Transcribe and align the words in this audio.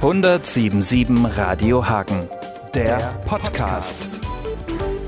1077 0.00 1.36
Radio 1.36 1.88
Hagen, 1.88 2.28
der 2.72 2.98
Podcast. 3.26 4.20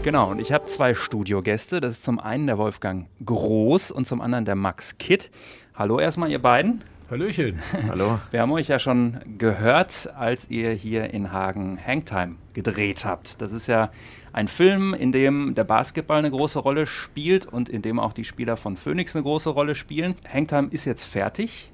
Genau, 0.02 0.32
und 0.32 0.40
ich 0.40 0.50
habe 0.50 0.66
zwei 0.66 0.96
Studiogäste. 0.96 1.80
Das 1.80 1.92
ist 1.92 2.02
zum 2.02 2.18
einen 2.18 2.48
der 2.48 2.58
Wolfgang 2.58 3.06
Groß 3.24 3.92
und 3.92 4.08
zum 4.08 4.20
anderen 4.20 4.46
der 4.46 4.56
Max 4.56 4.98
Kitt. 4.98 5.30
Hallo 5.76 6.00
erstmal, 6.00 6.28
ihr 6.28 6.42
beiden. 6.42 6.82
Hallöchen. 7.08 7.60
Hallo. 7.88 8.18
Wir 8.32 8.40
haben 8.40 8.50
euch 8.50 8.66
ja 8.66 8.80
schon 8.80 9.20
gehört, 9.38 10.12
als 10.16 10.50
ihr 10.50 10.72
hier 10.72 11.14
in 11.14 11.30
Hagen 11.30 11.78
Hangtime 11.78 12.34
gedreht 12.52 13.04
habt. 13.04 13.40
Das 13.40 13.52
ist 13.52 13.68
ja 13.68 13.92
ein 14.32 14.48
Film, 14.48 14.92
in 14.92 15.12
dem 15.12 15.54
der 15.54 15.64
Basketball 15.64 16.18
eine 16.18 16.32
große 16.32 16.58
Rolle 16.58 16.88
spielt 16.88 17.46
und 17.46 17.68
in 17.68 17.82
dem 17.82 18.00
auch 18.00 18.12
die 18.12 18.24
Spieler 18.24 18.56
von 18.56 18.76
Phoenix 18.76 19.14
eine 19.14 19.22
große 19.22 19.50
Rolle 19.50 19.76
spielen. 19.76 20.16
Hangtime 20.28 20.66
ist 20.72 20.84
jetzt 20.84 21.04
fertig 21.04 21.70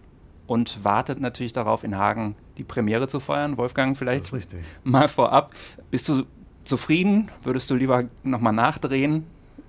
und 0.47 0.85
wartet 0.85 1.21
natürlich 1.21 1.53
darauf, 1.53 1.85
in 1.85 1.97
Hagen 1.97 2.37
die 2.59 2.65
Premiere 2.65 3.09
zu 3.09 3.21
feiern. 3.21 3.57
Wolfgang, 3.57 3.97
vielleicht 3.97 4.33
mal 4.85 5.09
vorab. 5.09 5.55
Bist 5.91 6.09
du 6.09 6.25
zufrieden? 6.65 7.31
Würdest 7.43 7.71
du 7.71 7.75
lieber 7.75 8.05
nochmal 8.23 8.53
nachdrehen? 8.53 9.25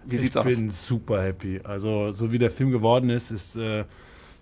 Wie 0.06 0.18
sieht's 0.18 0.38
aus? 0.38 0.46
Ich 0.46 0.58
bin 0.58 0.72
super 0.72 1.22
happy. 1.24 1.60
Also, 1.64 2.12
so 2.12 2.32
wie 2.32 2.38
der 2.38 2.50
Film 2.50 2.72
geworden 2.72 3.10
ist, 3.10 3.32
ist 3.32 3.58
äh, 3.58 3.84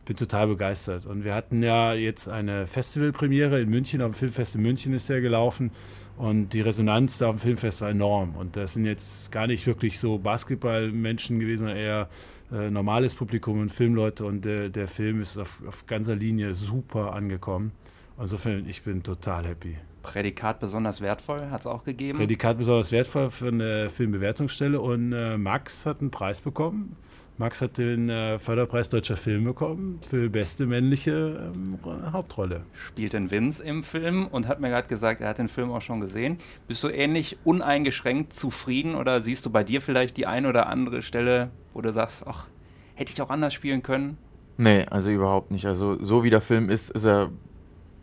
bin 0.06 0.16
total 0.16 0.48
begeistert. 0.48 1.06
Und 1.06 1.24
wir 1.24 1.34
hatten 1.34 1.64
ja 1.64 1.94
jetzt 1.94 2.30
eine 2.30 2.68
Festivalpremiere 2.68 3.60
in 3.60 3.70
München, 3.70 4.00
dem 4.00 4.14
Filmfest 4.14 4.56
in 4.56 4.62
München 4.62 4.94
ist 4.94 5.10
er 5.10 5.20
gelaufen. 5.22 5.72
Und 6.18 6.54
die 6.54 6.62
Resonanz 6.62 7.18
da 7.18 7.30
auf 7.30 7.36
dem 7.36 7.42
Filmfest 7.42 7.82
war 7.82 7.90
enorm. 7.90 8.36
Und 8.36 8.56
das 8.56 8.74
sind 8.74 8.86
jetzt 8.86 9.32
gar 9.32 9.48
nicht 9.48 9.66
wirklich 9.68 10.00
so 10.00 10.18
Basketballmenschen 10.18 11.40
gewesen, 11.40 11.66
sondern 11.66 11.78
eher 11.78 12.10
äh, 12.52 12.70
normales 12.70 13.16
Publikum 13.16 13.60
und 13.60 13.70
Filmleute. 13.70 14.26
Und 14.26 14.46
der, 14.46 14.70
der 14.70 14.88
Film 14.88 15.22
ist 15.22 15.38
auf, 15.38 15.60
auf 15.68 15.86
ganzer 15.86 16.16
Linie 16.16 16.54
super 16.54 17.14
angekommen. 17.14 17.72
Insofern, 18.20 18.68
ich 18.68 18.84
bin 18.84 19.04
total 19.04 19.46
happy. 19.46 19.76
Prädikat 20.04 20.60
besonders 20.60 21.02
wertvoll 21.02 21.50
hat 21.50 21.62
es 21.62 21.68
auch 21.68 21.84
gegeben. 21.84 22.20
Prädikat 22.20 22.58
besonders 22.58 22.92
wertvoll 22.92 23.30
für 23.32 23.48
eine 23.48 23.90
Filmbewertungsstelle 23.90 24.80
und 24.80 25.12
äh, 25.12 25.38
Max 25.38 25.86
hat 25.86 26.00
einen 26.00 26.12
Preis 26.12 26.42
bekommen. 26.42 26.96
Max 27.38 27.62
hat 27.62 27.78
den 27.78 28.10
äh, 28.10 28.40
Förderpreis 28.40 28.88
Deutscher 28.88 29.18
Film 29.18 29.44
bekommen 29.44 30.00
für 30.10 30.30
beste 30.30 30.66
männliche 30.66 31.52
ähm, 31.54 31.78
Hauptrolle. 32.14 32.62
Spielt 32.74 33.12
denn 33.12 33.30
Vince 33.30 33.62
im 33.62 33.84
Film 33.84 34.28
und 34.28 34.48
hat 34.48 34.62
mir 34.62 34.70
gerade 34.70 34.88
gesagt, 34.88 35.20
er 35.20 35.30
hat 35.30 35.38
den 35.38 35.50
Film 35.50 35.72
auch 35.72 35.82
schon 35.82 36.00
gesehen. 36.00 36.38
Bist 36.70 36.82
du 36.84 36.88
ähnlich 36.88 37.38
uneingeschränkt 37.44 38.32
zufrieden 38.32 38.96
oder 38.96 39.20
siehst 39.22 39.46
du 39.46 39.50
bei 39.50 39.66
dir 39.66 39.82
vielleicht 39.82 40.16
die 40.16 40.28
eine 40.28 40.48
oder 40.48 40.68
andere 40.68 41.02
Stelle, 41.02 41.50
wo 41.74 41.82
du 41.82 41.92
sagst, 41.92 42.26
ach, 42.26 42.48
hätte 42.94 43.12
ich 43.12 43.22
auch 43.22 43.30
anders 43.30 43.54
spielen 43.54 43.84
können? 43.84 44.18
Nee, 44.58 44.86
also 44.90 45.10
überhaupt 45.10 45.52
nicht. 45.52 45.66
Also 45.66 46.02
so 46.02 46.24
wie 46.24 46.30
der 46.30 46.42
Film 46.42 46.70
ist, 46.70 46.90
ist 46.90 47.06
er 47.06 47.32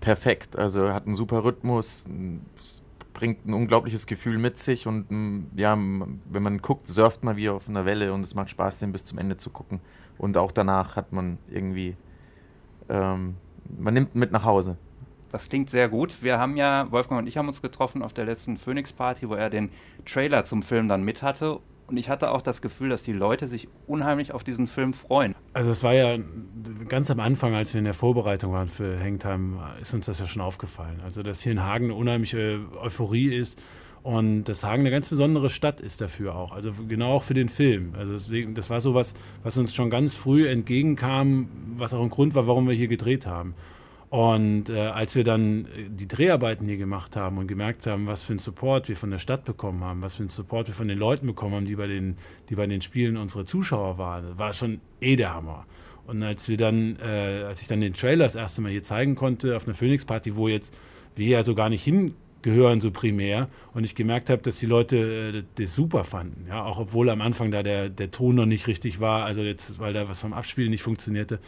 perfekt. 0.01 0.59
Also 0.59 0.83
er 0.83 0.95
hat 0.95 1.07
einen 1.07 1.15
super 1.15 1.43
Rhythmus, 1.43 2.05
bringt 3.13 3.47
ein 3.47 3.55
unglaubliches 3.55 4.07
Gefühl 4.07 4.39
mit 4.39 4.59
sich 4.59 4.87
und 4.87 5.11
mm, 5.11 5.51
ja, 5.57 5.73
wenn 5.75 6.43
man 6.43 6.59
guckt, 6.59 6.89
surft 6.89 7.25
man 7.25 7.37
wie 7.37 7.49
auf 7.49 7.69
einer 7.69 7.85
Welle 7.85 8.13
und 8.13 8.23
es 8.23 8.35
macht 8.35 8.51
Spaß, 8.51 8.79
den 8.79 8.93
bis 8.93 9.05
zum 9.05 9.19
Ende 9.19 9.37
zu 9.37 9.51
gucken. 9.51 9.81
Und 10.19 10.37
auch 10.37 10.53
danach 10.53 10.97
hat 10.97 11.13
man 11.13 11.39
irgendwie, 11.51 11.97
ähm, 12.89 13.37
man 13.79 13.95
nimmt 13.95 14.15
mit 14.15 14.33
nach 14.33 14.45
Hause. 14.45 14.77
Das 15.31 15.49
klingt 15.49 15.71
sehr 15.71 15.89
gut. 15.89 16.23
Wir 16.23 16.39
haben 16.39 16.57
ja, 16.57 16.91
Wolfgang 16.91 17.23
und 17.23 17.27
ich 17.27 17.39
haben 17.39 17.49
uns 17.49 17.63
getroffen 17.63 18.03
auf 18.03 18.13
der 18.13 18.27
letzten 18.27 18.59
Phoenix 18.59 18.93
Party, 18.93 19.29
wo 19.29 19.35
er 19.35 19.49
den 19.49 19.71
Trailer 20.05 20.45
zum 20.45 20.63
Film 20.63 20.89
dann 20.89 21.03
mit 21.03 21.23
hatte 21.23 21.61
und 21.87 21.97
ich 21.97 22.09
hatte 22.09 22.31
auch 22.31 22.43
das 22.43 22.63
Gefühl, 22.63 22.89
dass 22.89 23.03
die 23.03 23.13
Leute 23.13 23.47
sich 23.47 23.69
unheimlich 23.87 24.33
auf 24.33 24.45
diesen 24.45 24.67
Film 24.67 24.95
freuen. 24.95 25.35
Also 25.53 25.71
es 25.71 25.83
war 25.83 25.95
ja 25.95 26.19
ganz 26.89 27.11
am 27.11 27.21
Anfang, 27.21 27.55
als 27.55 27.75
wir 27.75 27.79
in 27.79 27.85
der 27.85 27.95
Vorbereitung 27.95 28.53
waren 28.53 28.69
für 28.69 28.99
Hangtime, 28.99 29.59
ist 29.81 29.93
uns 29.95 30.07
das 30.07 30.21
ja 30.21 30.27
schon 30.27 30.43
aufgefallen. 30.43 31.01
Also 31.05 31.23
dass 31.23 31.43
hier 31.43 31.53
in 31.53 31.63
Hagen 31.63 31.87
eine 31.87 31.95
unheimliche 31.95 32.61
Euphorie 32.81 33.35
ist 33.35 33.61
und 34.03 34.45
dass 34.45 34.65
Hagen 34.65 34.83
eine 34.83 34.91
ganz 34.91 35.09
besondere 35.09 35.51
Stadt 35.51 35.81
ist 35.81 36.01
dafür 36.01 36.35
auch. 36.35 36.53
Also 36.53 36.73
genau 36.89 37.15
auch 37.15 37.23
für 37.23 37.35
den 37.35 37.49
Film. 37.49 37.95
Also 37.97 38.13
deswegen, 38.13 38.55
das 38.55 38.69
war 38.71 38.81
so 38.81 38.95
was, 38.95 39.15
was 39.43 39.57
uns 39.59 39.75
schon 39.75 39.91
ganz 39.91 40.15
früh 40.15 40.49
entgegenkam, 40.49 41.49
was 41.77 41.95
auch 41.95 42.03
ein 42.03 42.11
Grund 42.11 42.35
war, 42.35 42.47
warum 42.47 42.67
wir 42.67 42.75
hier 42.75 42.89
gedreht 42.89 43.27
haben. 43.27 43.55
Und 44.13 44.69
äh, 44.69 44.89
als 44.89 45.17
wir 45.17 45.25
dann 45.25 45.65
äh, 45.65 45.89
die 45.89 46.07
Dreharbeiten 46.07 46.67
hier 46.67 46.77
gemacht 46.77 47.17
haben 47.17 47.39
und 47.39 47.47
gemerkt 47.47 47.87
haben, 47.87 48.07
was 48.07 48.23
für 48.23 48.35
einen 48.35 48.41
Support 48.41 48.91
wir 48.91 48.97
von 48.97 49.11
der 49.11 49.19
Stadt 49.19 49.45
bekommen 49.45 49.83
haben, 49.83 50.03
was 50.03 50.17
für 50.17 50.21
einen 50.21 50.29
Support 50.29 50.67
wir 50.67 50.75
von 50.75 50.87
den 50.87 50.99
Leuten 50.99 51.27
bekommen 51.27 51.55
haben, 51.55 51.65
die 51.65 51.77
bei 51.77 51.87
den, 51.87 52.19
die 52.51 52.55
bei 52.55 52.67
den 52.67 52.83
Spielen 52.83 53.17
unsere 53.17 53.47
Zuschauer 53.47 53.97
waren, 53.97 54.39
war 54.39 54.53
schon 54.53 54.83
eh 55.01 55.17
der 55.17 55.33
Hammer. 55.33 55.65
Und 56.07 56.23
als 56.23 56.51
wir 56.51 56.59
dann, 56.59 56.99
äh, 57.03 57.45
als 57.45 57.63
ich 57.63 57.69
dann 57.69 57.81
den 57.81 57.95
Trailer 57.95 58.25
das 58.25 58.35
erste 58.35 58.61
Mal 58.61 58.71
hier 58.71 58.83
zeigen 58.83 59.15
konnte 59.15 59.57
auf 59.57 59.67
einer 59.67 59.75
Phoenix 59.75 60.05
Party, 60.05 60.37
wo 60.37 60.47
jetzt 60.47 60.75
wir 61.17 61.29
ja 61.29 61.43
so 61.43 61.55
gar 61.55 61.71
nicht 61.71 61.83
hingehören 61.83 62.83
so 62.83 62.91
primär 62.91 63.49
und 63.73 63.85
ich 63.85 63.95
gemerkt 63.95 64.29
habe, 64.29 64.43
dass 64.43 64.59
die 64.59 64.67
Leute 64.67 65.33
äh, 65.39 65.43
das 65.55 65.75
super 65.75 66.05
fanden, 66.05 66.49
ja, 66.49 66.63
auch 66.63 66.79
obwohl 66.79 67.09
am 67.09 67.23
Anfang 67.23 67.51
da 67.51 67.63
der, 67.63 67.89
der 67.89 68.11
Ton 68.11 68.35
noch 68.35 68.45
nicht 68.45 68.67
richtig 68.67 69.01
war, 69.01 69.25
also 69.25 69.41
jetzt, 69.41 69.79
weil 69.79 69.95
da 69.95 70.07
was 70.07 70.21
vom 70.21 70.35
Abspielen 70.35 70.71
nicht 70.71 70.83
funktionierte, 70.83 71.41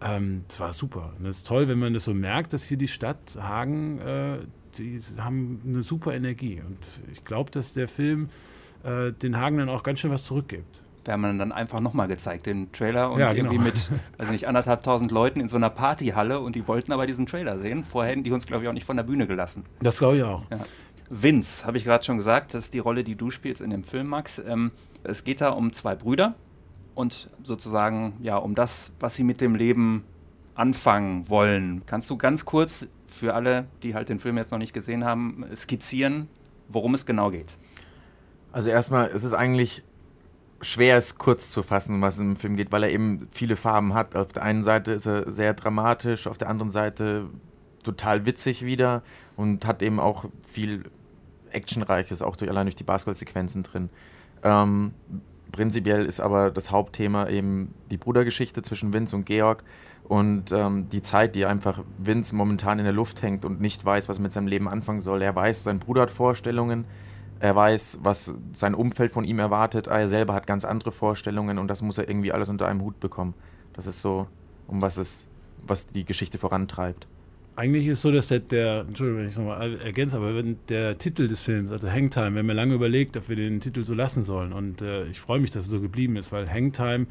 ähm, 0.00 0.42
das 0.48 0.60
war 0.60 0.72
super. 0.72 1.12
Und 1.18 1.26
das 1.26 1.38
ist 1.38 1.46
toll, 1.46 1.68
wenn 1.68 1.78
man 1.78 1.94
das 1.94 2.04
so 2.04 2.14
merkt, 2.14 2.52
dass 2.52 2.64
hier 2.64 2.76
die 2.76 2.88
Stadt 2.88 3.36
Hagen, 3.40 3.98
äh, 4.00 4.38
die 4.78 5.00
haben 5.18 5.60
eine 5.64 5.82
super 5.82 6.14
Energie. 6.14 6.60
Und 6.66 6.78
ich 7.10 7.24
glaube, 7.24 7.50
dass 7.50 7.72
der 7.72 7.88
Film 7.88 8.28
äh, 8.84 9.12
den 9.12 9.36
Hagen 9.38 9.58
dann 9.58 9.68
auch 9.68 9.82
ganz 9.82 10.00
schön 10.00 10.10
was 10.10 10.24
zurückgibt. 10.24 10.82
Wir 11.04 11.12
haben 11.12 11.38
dann 11.38 11.52
einfach 11.52 11.80
nochmal 11.80 12.08
gezeigt, 12.08 12.46
den 12.46 12.72
Trailer 12.72 13.12
und 13.12 13.20
ja, 13.20 13.32
genau. 13.32 13.52
irgendwie 13.52 13.64
mit, 13.64 13.90
weiß 14.18 14.30
nicht, 14.30 14.48
anderthalb 14.48 14.82
tausend 14.82 15.12
Leuten 15.12 15.40
in 15.40 15.48
so 15.48 15.56
einer 15.56 15.70
Partyhalle 15.70 16.40
und 16.40 16.56
die 16.56 16.66
wollten 16.66 16.92
aber 16.92 17.06
diesen 17.06 17.26
Trailer 17.26 17.58
sehen. 17.58 17.84
Vorher 17.84 18.10
hätten 18.10 18.24
die 18.24 18.32
uns, 18.32 18.46
glaube 18.46 18.64
ich, 18.64 18.68
auch 18.68 18.72
nicht 18.72 18.86
von 18.86 18.96
der 18.96 19.04
Bühne 19.04 19.26
gelassen. 19.26 19.64
Das 19.80 19.98
glaube 19.98 20.16
ich 20.16 20.22
auch. 20.24 20.42
Ja. 20.50 20.58
Vince, 21.08 21.64
habe 21.64 21.78
ich 21.78 21.84
gerade 21.84 22.04
schon 22.04 22.16
gesagt, 22.16 22.54
das 22.54 22.64
ist 22.64 22.74
die 22.74 22.80
Rolle, 22.80 23.04
die 23.04 23.14
du 23.14 23.30
spielst 23.30 23.60
in 23.60 23.70
dem 23.70 23.84
Film, 23.84 24.08
Max. 24.08 24.40
Ähm, 24.40 24.72
es 25.04 25.22
geht 25.22 25.40
da 25.40 25.50
um 25.50 25.72
zwei 25.72 25.94
Brüder, 25.94 26.34
und 26.96 27.30
sozusagen 27.44 28.14
ja 28.20 28.36
um 28.36 28.56
das, 28.56 28.90
was 28.98 29.14
sie 29.14 29.22
mit 29.22 29.40
dem 29.40 29.54
Leben 29.54 30.04
anfangen 30.56 31.28
wollen. 31.28 31.82
Kannst 31.86 32.10
du 32.10 32.16
ganz 32.16 32.44
kurz 32.44 32.88
für 33.06 33.34
alle, 33.34 33.66
die 33.82 33.94
halt 33.94 34.08
den 34.08 34.18
Film 34.18 34.38
jetzt 34.38 34.50
noch 34.50 34.58
nicht 34.58 34.72
gesehen 34.72 35.04
haben, 35.04 35.44
skizzieren, 35.54 36.28
worum 36.68 36.94
es 36.94 37.06
genau 37.06 37.30
geht? 37.30 37.58
Also 38.50 38.70
erstmal, 38.70 39.08
es 39.08 39.22
ist 39.22 39.34
eigentlich 39.34 39.84
schwer, 40.62 40.96
es 40.96 41.18
kurz 41.18 41.50
zu 41.50 41.62
fassen, 41.62 42.00
was 42.00 42.18
im 42.18 42.36
Film 42.36 42.56
geht, 42.56 42.72
weil 42.72 42.84
er 42.84 42.90
eben 42.90 43.28
viele 43.30 43.56
Farben 43.56 43.92
hat. 43.92 44.16
Auf 44.16 44.32
der 44.32 44.42
einen 44.42 44.64
Seite 44.64 44.92
ist 44.92 45.06
er 45.06 45.30
sehr 45.30 45.52
dramatisch, 45.52 46.26
auf 46.26 46.38
der 46.38 46.48
anderen 46.48 46.70
Seite 46.70 47.26
total 47.82 48.24
witzig 48.24 48.64
wieder 48.64 49.02
und 49.36 49.66
hat 49.66 49.82
eben 49.82 50.00
auch 50.00 50.24
viel 50.42 50.84
Actionreiches, 51.50 52.22
auch 52.22 52.36
durch, 52.36 52.50
allein 52.50 52.64
durch 52.64 52.76
die 52.76 52.84
Basketballsequenzen 52.84 53.62
drin. 53.62 53.90
Ähm, 54.42 54.94
Prinzipiell 55.52 56.04
ist 56.04 56.20
aber 56.20 56.50
das 56.50 56.70
Hauptthema 56.70 57.28
eben 57.28 57.74
die 57.90 57.96
Brudergeschichte 57.96 58.62
zwischen 58.62 58.92
Vince 58.92 59.16
und 59.16 59.26
Georg 59.26 59.64
und 60.04 60.52
ähm, 60.52 60.88
die 60.88 61.02
Zeit, 61.02 61.34
die 61.34 61.46
einfach 61.46 61.82
Vince 61.98 62.34
momentan 62.34 62.78
in 62.78 62.84
der 62.84 62.92
Luft 62.92 63.22
hängt 63.22 63.44
und 63.44 63.60
nicht 63.60 63.84
weiß, 63.84 64.08
was 64.08 64.18
mit 64.18 64.32
seinem 64.32 64.46
Leben 64.46 64.68
anfangen 64.68 65.00
soll. 65.00 65.22
Er 65.22 65.34
weiß, 65.34 65.64
sein 65.64 65.78
Bruder 65.78 66.02
hat 66.02 66.10
Vorstellungen, 66.10 66.84
er 67.40 67.54
weiß, 67.54 68.00
was 68.02 68.34
sein 68.52 68.74
Umfeld 68.74 69.12
von 69.12 69.24
ihm 69.24 69.38
erwartet, 69.38 69.86
er 69.86 70.08
selber 70.08 70.34
hat 70.34 70.46
ganz 70.46 70.64
andere 70.64 70.92
Vorstellungen 70.92 71.58
und 71.58 71.68
das 71.68 71.82
muss 71.82 71.98
er 71.98 72.08
irgendwie 72.08 72.32
alles 72.32 72.48
unter 72.48 72.66
einem 72.66 72.82
Hut 72.82 73.00
bekommen. 73.00 73.34
Das 73.72 73.86
ist 73.86 74.02
so, 74.02 74.26
um 74.66 74.82
was 74.82 74.96
es, 74.96 75.26
was 75.66 75.86
die 75.86 76.04
Geschichte 76.04 76.38
vorantreibt 76.38 77.06
eigentlich 77.56 77.86
ist 77.86 78.02
so, 78.02 78.12
dass 78.12 78.28
der, 78.28 78.40
der 78.40 78.84
Entschuldigung, 78.86 79.20
wenn 79.20 79.26
ich 79.26 79.32
es 79.32 79.38
nochmal 79.38 79.80
ergänze, 79.80 80.18
aber 80.18 80.36
wenn 80.36 80.58
der 80.68 80.98
Titel 80.98 81.26
des 81.26 81.40
Films, 81.40 81.72
also 81.72 81.90
Hangtime, 81.90 82.32
wir 82.32 82.38
haben 82.40 82.48
ja 82.48 82.54
lange 82.54 82.74
überlegt, 82.74 83.16
ob 83.16 83.28
wir 83.30 83.36
den 83.36 83.60
Titel 83.60 83.82
so 83.82 83.94
lassen 83.94 84.24
sollen. 84.24 84.52
Und 84.52 84.82
äh, 84.82 85.06
ich 85.06 85.18
freue 85.18 85.40
mich, 85.40 85.50
dass 85.50 85.64
es 85.64 85.70
so 85.70 85.80
geblieben 85.80 86.16
ist, 86.16 86.32
weil 86.32 86.50
Hangtime 86.50 87.06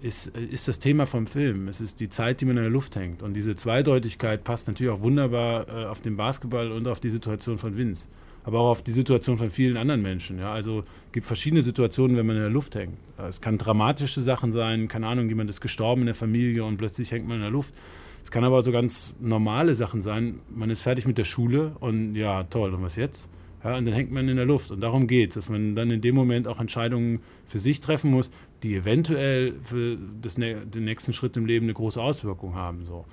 ist, 0.00 0.28
ist 0.28 0.68
das 0.68 0.78
Thema 0.78 1.06
vom 1.06 1.26
Film. 1.26 1.68
Es 1.68 1.80
ist 1.80 2.00
die 2.00 2.08
Zeit, 2.08 2.40
die 2.40 2.46
man 2.46 2.56
in 2.56 2.62
der 2.62 2.70
Luft 2.70 2.94
hängt. 2.96 3.22
Und 3.22 3.34
diese 3.34 3.56
Zweideutigkeit 3.56 4.44
passt 4.44 4.68
natürlich 4.68 4.92
auch 4.92 5.02
wunderbar 5.02 5.68
äh, 5.68 5.84
auf 5.86 6.00
den 6.00 6.16
Basketball 6.16 6.70
und 6.70 6.86
auf 6.86 7.00
die 7.00 7.10
Situation 7.10 7.58
von 7.58 7.76
Vince. 7.76 8.08
Aber 8.44 8.60
auch 8.60 8.70
auf 8.70 8.82
die 8.82 8.92
Situation 8.92 9.36
von 9.38 9.50
vielen 9.50 9.76
anderen 9.76 10.00
Menschen. 10.00 10.38
Ja? 10.38 10.52
Also 10.52 10.84
gibt 11.12 11.26
verschiedene 11.26 11.62
Situationen, 11.62 12.16
wenn 12.16 12.26
man 12.26 12.36
in 12.36 12.42
der 12.42 12.50
Luft 12.50 12.76
hängt. 12.76 12.96
Es 13.18 13.40
kann 13.40 13.58
dramatische 13.58 14.22
Sachen 14.22 14.52
sein, 14.52 14.88
keine 14.88 15.08
Ahnung, 15.08 15.28
jemand 15.28 15.50
ist 15.50 15.60
gestorben 15.60 16.02
in 16.02 16.06
der 16.06 16.14
Familie 16.14 16.64
und 16.64 16.78
plötzlich 16.78 17.10
hängt 17.10 17.26
man 17.26 17.36
in 17.36 17.42
der 17.42 17.50
Luft. 17.50 17.74
Es 18.22 18.30
kann 18.30 18.44
aber 18.44 18.62
so 18.62 18.72
ganz 18.72 19.14
normale 19.20 19.74
Sachen 19.74 20.02
sein. 20.02 20.40
Man 20.48 20.70
ist 20.70 20.82
fertig 20.82 21.06
mit 21.06 21.18
der 21.18 21.24
Schule 21.24 21.72
und 21.80 22.14
ja, 22.14 22.44
toll, 22.44 22.74
und 22.74 22.82
was 22.82 22.96
jetzt? 22.96 23.28
Ja, 23.62 23.76
und 23.76 23.84
dann 23.84 23.94
hängt 23.94 24.10
man 24.10 24.28
in 24.28 24.36
der 24.36 24.46
Luft. 24.46 24.70
Und 24.70 24.80
darum 24.80 25.06
geht 25.06 25.30
es, 25.30 25.34
dass 25.34 25.48
man 25.48 25.74
dann 25.74 25.90
in 25.90 26.00
dem 26.00 26.14
Moment 26.14 26.48
auch 26.48 26.60
Entscheidungen 26.60 27.20
für 27.46 27.58
sich 27.58 27.80
treffen 27.80 28.10
muss, 28.10 28.30
die 28.62 28.74
eventuell 28.74 29.54
für 29.62 29.98
das, 30.20 30.36
den 30.36 30.84
nächsten 30.84 31.12
Schritt 31.12 31.36
im 31.36 31.46
Leben 31.46 31.66
eine 31.66 31.74
große 31.74 32.00
Auswirkung 32.00 32.54
haben. 32.54 32.86
So. 32.86 33.04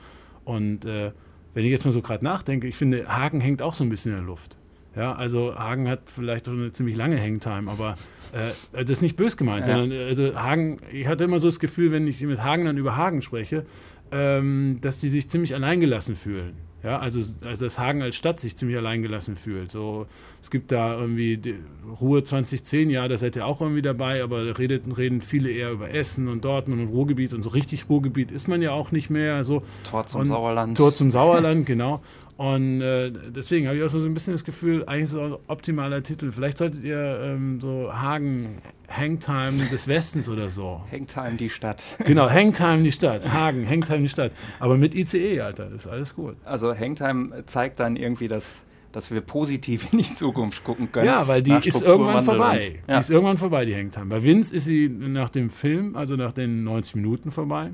Und 0.45 0.85
äh, 0.85 1.11
wenn 1.53 1.65
ich 1.65 1.71
jetzt 1.71 1.85
mal 1.85 1.91
so 1.91 2.01
gerade 2.01 2.23
nachdenke, 2.23 2.67
ich 2.67 2.75
finde, 2.75 3.07
Hagen 3.07 3.41
hängt 3.41 3.61
auch 3.61 3.73
so 3.73 3.83
ein 3.83 3.89
bisschen 3.89 4.11
in 4.11 4.19
der 4.19 4.27
Luft. 4.27 4.57
Ja, 4.95 5.13
also 5.13 5.55
Hagen 5.55 5.87
hat 5.87 6.09
vielleicht 6.09 6.47
schon 6.47 6.59
eine 6.59 6.71
ziemlich 6.71 6.95
lange 6.95 7.21
Hangtime, 7.21 7.69
aber 7.69 7.97
äh, 8.31 8.83
das 8.83 8.89
ist 8.89 9.01
nicht 9.03 9.15
bös 9.15 9.37
gemeint, 9.37 9.67
ja. 9.67 9.77
sondern 9.77 10.07
also 10.07 10.35
Hagen, 10.35 10.79
ich 10.91 11.05
hatte 11.07 11.23
immer 11.23 11.39
so 11.39 11.47
das 11.47 11.59
Gefühl, 11.59 11.91
wenn 11.91 12.07
ich 12.07 12.21
mit 12.23 12.43
Hagen 12.43 12.65
dann 12.65 12.77
über 12.77 12.95
Hagen 12.95 13.21
spreche, 13.21 13.65
ähm, 14.11 14.79
dass 14.81 14.99
die 14.99 15.09
sich 15.09 15.29
ziemlich 15.29 15.55
alleingelassen 15.55 16.15
fühlen. 16.15 16.67
Ja, 16.83 16.99
also, 16.99 17.21
also 17.43 17.65
dass 17.65 17.79
Hagen 17.79 18.03
als 18.03 18.15
Stadt 18.15 18.39
sich 18.39 18.55
ziemlich 18.55 18.77
alleingelassen 18.77 19.35
fühlt. 19.35 19.71
So, 19.71 20.05
es 20.41 20.51
gibt 20.51 20.71
da 20.71 20.97
irgendwie 20.97 21.55
Ruhe 21.99 22.23
2010, 22.23 22.91
ja, 22.91 23.07
da 23.07 23.17
seid 23.17 23.35
ihr 23.35 23.47
auch 23.47 23.61
irgendwie 23.61 23.81
dabei, 23.81 24.21
aber 24.21 24.45
da 24.45 24.51
redet, 24.53 24.83
reden 24.95 25.21
viele 25.21 25.49
eher 25.49 25.71
über 25.71 25.89
Essen 25.89 26.27
und 26.27 26.45
Dortmund 26.45 26.79
und 26.79 26.87
Ruhrgebiet 26.89 27.33
und 27.33 27.41
so 27.41 27.49
richtig 27.49 27.89
Ruhrgebiet 27.89 28.31
ist 28.31 28.47
man 28.47 28.61
ja 28.61 28.71
auch 28.71 28.91
nicht 28.91 29.09
mehr. 29.09 29.43
So. 29.43 29.63
Tor 29.89 30.05
zum 30.05 30.21
und 30.21 30.27
Sauerland. 30.27 30.77
Tor 30.77 30.93
zum 30.93 31.09
Sauerland, 31.09 31.65
genau. 31.65 32.01
Und 32.37 32.81
äh, 32.81 33.11
deswegen 33.11 33.65
habe 33.65 33.77
ich 33.77 33.83
auch 33.83 33.89
so 33.89 33.97
ein 33.97 34.13
bisschen 34.13 34.33
das 34.33 34.43
Gefühl, 34.43 34.85
eigentlich 34.85 35.05
ist 35.05 35.13
es 35.13 35.19
ein 35.19 35.35
optimaler 35.47 36.03
Titel. 36.03 36.31
Vielleicht 36.31 36.59
solltet 36.59 36.83
ihr 36.83 37.19
ähm, 37.23 37.59
so 37.59 37.91
Hagen, 37.91 38.59
Hangtime 38.87 39.57
des 39.71 39.87
Westens 39.87 40.29
oder 40.29 40.51
so. 40.51 40.81
Hangtime 40.91 41.35
die 41.37 41.49
Stadt. 41.49 41.97
Genau, 42.05 42.29
Hangtime 42.29 42.83
die 42.83 42.91
Stadt. 42.91 43.27
Hagen, 43.27 43.67
Hangtime 43.67 44.01
die 44.01 44.09
Stadt. 44.09 44.31
Aber 44.59 44.77
mit 44.77 44.93
ICE, 44.93 45.41
Alter, 45.41 45.71
ist 45.71 45.87
alles 45.87 46.15
gut. 46.15 46.35
Also 46.45 46.77
Hangtime 46.77 47.43
zeigt 47.47 47.79
dann 47.79 47.95
irgendwie, 47.95 48.27
dass, 48.27 48.67
dass 48.91 49.09
wir 49.09 49.21
positiv 49.21 49.91
in 49.91 49.97
die 49.97 50.13
Zukunft 50.13 50.63
gucken 50.63 50.91
können. 50.91 51.07
Ja, 51.07 51.27
weil 51.27 51.41
die 51.41 51.57
ist 51.63 51.81
irgendwann 51.81 52.23
vorbei. 52.23 52.75
Ja. 52.87 52.93
Die 52.93 52.99
ist 52.99 53.09
irgendwann 53.09 53.37
vorbei, 53.37 53.65
die 53.65 53.75
Hangtime. 53.75 54.05
Bei 54.05 54.23
Vince 54.23 54.55
ist 54.55 54.65
sie 54.65 54.89
nach 54.89 55.29
dem 55.29 55.49
Film, 55.49 55.95
also 55.95 56.15
nach 56.15 56.33
den 56.33 56.63
90 56.63 56.97
Minuten 56.97 57.31
vorbei. 57.31 57.71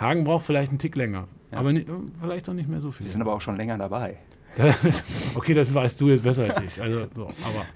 Hagen 0.00 0.24
braucht 0.24 0.46
vielleicht 0.46 0.70
einen 0.70 0.78
Tick 0.78 0.96
länger. 0.96 1.28
Ja. 1.52 1.58
Aber 1.58 1.72
nicht, 1.72 1.86
vielleicht 2.18 2.48
auch 2.48 2.54
nicht 2.54 2.68
mehr 2.68 2.80
so 2.80 2.90
viel. 2.90 3.06
Wir 3.06 3.10
sind 3.12 3.20
aber 3.20 3.34
auch 3.34 3.40
schon 3.40 3.56
länger 3.56 3.76
dabei. 3.76 4.16
okay, 5.34 5.54
das 5.54 5.72
weißt 5.72 6.00
du 6.00 6.08
jetzt 6.08 6.24
besser 6.24 6.44
als 6.44 6.60
ich. 6.60 6.80
Also, 6.80 7.06
so, 7.14 7.24
aber. 7.24 7.66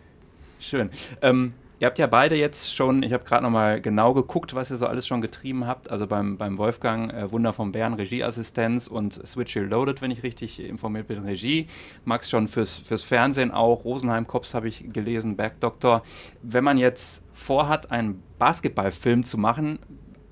Schön. 0.59 0.88
Ähm, 1.21 1.53
ihr 1.79 1.87
habt 1.87 1.99
ja 1.99 2.06
beide 2.06 2.37
jetzt 2.37 2.75
schon, 2.75 3.03
ich 3.03 3.12
habe 3.12 3.25
gerade 3.25 3.43
nochmal 3.43 3.81
genau 3.81 4.15
geguckt, 4.15 4.55
was 4.55 4.71
ihr 4.71 4.79
so 4.79 4.87
alles 4.87 5.06
schon 5.06 5.21
getrieben 5.21 5.67
habt. 5.67 5.91
Also 5.91 6.06
beim, 6.06 6.38
beim 6.38 6.56
Wolfgang 6.56 7.12
äh, 7.12 7.31
Wunder 7.31 7.53
vom 7.53 7.73
Bären, 7.73 7.93
Regieassistenz 7.94 8.87
und 8.87 9.25
Switch 9.27 9.55
Loaded, 9.55 10.00
wenn 10.00 10.11
ich 10.11 10.23
richtig 10.23 10.61
informiert 10.65 11.09
bin, 11.09 11.25
Regie. 11.25 11.67
Max 12.05 12.31
schon 12.31 12.49
fürs, 12.49 12.75
fürs 12.75 13.03
Fernsehen 13.03 13.50
auch. 13.50 13.85
Rosenheim 13.85 14.27
Cops 14.27 14.55
habe 14.55 14.69
ich 14.69 14.93
gelesen, 14.93 15.37
Bergdoktor. 15.37 16.03
Wenn 16.43 16.65
man 16.65 16.79
jetzt 16.79 17.23
vorhat, 17.32 17.91
einen 17.91 18.23
Basketballfilm 18.38 19.25
zu 19.25 19.37
machen, 19.37 19.79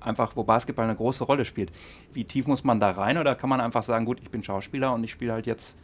einfach, 0.05 0.35
wo 0.35 0.43
Basketball 0.43 0.85
eine 0.85 0.95
große 0.95 1.23
Rolle 1.23 1.45
spielt. 1.45 1.71
Wie 2.11 2.25
tief 2.25 2.47
muss 2.47 2.63
man 2.63 2.79
da 2.79 2.91
rein 2.91 3.17
oder 3.17 3.35
kann 3.35 3.49
man 3.49 3.61
einfach 3.61 3.83
sagen, 3.83 4.05
gut, 4.05 4.19
ich 4.21 4.29
bin 4.29 4.43
Schauspieler 4.43 4.93
und 4.93 5.03
ich 5.03 5.11
spiele 5.11 5.33
halt 5.33 5.47
jetzt 5.47 5.77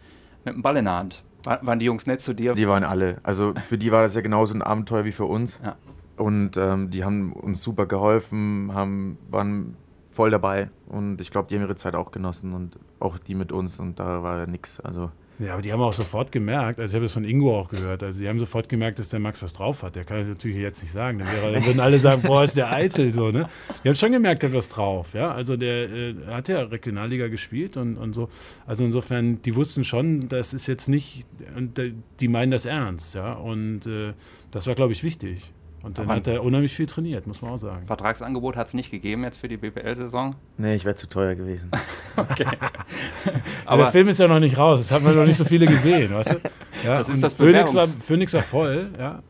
mit 0.46 0.56
dem 0.56 0.62
Ball 0.62 0.78
in 0.78 0.86
der 0.86 0.96
Hand? 0.96 1.24
War, 1.44 1.66
waren 1.66 1.80
die 1.80 1.86
Jungs 1.86 2.06
nett 2.06 2.22
zu 2.22 2.34
dir? 2.34 2.54
Die 2.54 2.68
waren 2.68 2.84
alle. 2.84 3.18
Also 3.24 3.54
für 3.68 3.78
die 3.78 3.92
war 3.92 4.02
das 4.02 4.16
ja 4.16 4.22
genauso 4.22 4.54
ein 4.54 4.62
Abenteuer 4.62 5.06
wie 5.06 5.12
für 5.12 5.26
uns. 5.26 5.60
Ja. 5.64 5.78
Und 6.18 6.58
ähm, 6.58 6.90
die 6.90 7.06
haben 7.06 7.32
uns 7.32 7.64
super 7.64 7.86
geholfen, 7.86 8.72
haben, 8.74 9.18
waren 9.30 9.78
voll 10.12 10.32
dabei. 10.32 10.70
Und 10.88 11.22
ich 11.22 11.32
glaube, 11.32 11.48
die 11.48 11.56
haben 11.56 11.62
ihre 11.62 11.76
Zeit 11.76 11.96
auch 11.96 12.12
genossen 12.12 12.54
und 12.54 12.78
auch 13.00 13.18
die 13.18 13.36
mit 13.36 13.54
uns. 13.54 13.80
Und 13.80 14.00
da 14.00 14.22
war 14.22 14.46
nichts. 14.48 14.82
Also 14.82 15.12
ja, 15.40 15.54
aber 15.54 15.62
die 15.62 15.72
haben 15.72 15.82
auch 15.82 15.94
sofort 15.94 16.34
gemerkt, 16.34 16.80
also 16.80 16.92
ich 16.92 16.96
habe 16.96 17.06
das 17.06 17.14
von 17.14 17.24
Ingo 17.24 17.58
auch 17.58 17.70
gehört, 17.70 18.04
also 18.04 18.20
sie 18.20 18.28
haben 18.28 18.40
sofort 18.40 18.68
gemerkt, 18.68 19.00
dass 19.00 19.08
der 19.08 19.22
Max 19.22 19.42
was 19.42 19.54
drauf 19.54 19.84
hat. 19.84 19.96
Der 19.96 20.04
kann 20.04 20.20
das 20.20 20.28
natürlich 20.28 20.58
jetzt 20.58 20.82
nicht 20.82 20.92
sagen. 20.92 21.20
Dann, 21.20 21.28
wäre, 21.32 21.54
dann 21.54 21.66
würden 21.66 21.80
alle 21.80 21.98
sagen, 21.98 22.22
boah, 22.22 22.44
ist 22.44 22.58
der 22.58 22.72
eitel 22.72 23.10
so, 23.12 23.32
ne? 23.32 23.48
Die 23.84 23.88
haben 23.88 23.96
schon 23.96 24.12
gemerkt, 24.12 24.44
der 24.44 24.50
hat 24.50 24.58
was 24.58 24.68
drauf, 24.68 25.14
ja. 25.14 25.32
Also 25.32 25.56
der 25.56 25.90
äh, 25.90 26.16
hat 26.28 26.50
ja 26.50 26.62
Regionalliga 26.64 27.30
gespielt 27.30 27.78
und, 27.78 27.98
und 27.98 28.14
so. 28.14 28.28
Also 28.68 28.84
insofern, 28.84 29.42
die 29.42 29.56
wussten 29.56 29.86
schon, 29.86 30.28
das 30.28 30.54
ist 30.54 30.68
jetzt 30.68 30.90
nicht, 30.90 31.26
und 31.56 31.80
die 32.20 32.28
meinen 32.28 32.52
das 32.52 32.66
ernst, 32.66 33.16
ja. 33.16 33.34
Und 33.34 33.88
äh, 33.88 34.14
das 34.52 34.68
war, 34.68 34.76
glaube 34.76 34.92
ich, 34.92 35.04
wichtig. 35.04 35.54
Und 35.82 35.98
dann 35.98 36.06
Aber 36.06 36.16
hat 36.16 36.28
er 36.28 36.44
unheimlich 36.44 36.74
viel 36.74 36.86
trainiert, 36.86 37.26
muss 37.26 37.42
man 37.42 37.52
auch 37.52 37.58
sagen. 37.58 37.86
Vertragsangebot 37.86 38.58
hat 38.58 38.68
es 38.68 38.74
nicht 38.74 38.92
gegeben 38.92 39.24
jetzt 39.24 39.38
für 39.38 39.48
die 39.48 39.56
BPL-Saison? 39.56 40.36
Nee, 40.58 40.76
ich 40.76 40.84
wäre 40.84 40.96
zu 40.96 41.08
teuer 41.08 41.36
gewesen. 41.36 41.72
okay. 42.18 42.46
Aber 43.70 43.84
der 43.84 43.92
Film 43.92 44.08
ist 44.08 44.20
ja 44.20 44.28
noch 44.28 44.40
nicht 44.40 44.58
raus, 44.58 44.80
das 44.80 44.92
haben 44.92 45.06
wir 45.06 45.14
noch 45.14 45.26
nicht 45.26 45.38
so 45.38 45.46
viele 45.46 45.66
gesehen, 45.66 46.14
weißt 46.14 46.32
du? 46.32 46.36
Ja, 46.84 46.98
das 47.00 47.10
ist 47.10 47.22
das 47.22 47.34
Phoenix 47.34 47.74
war, 47.74 47.88
Phoenix 47.88 48.34
war 48.34 48.42
voll, 48.42 48.90
ja. 48.98 49.22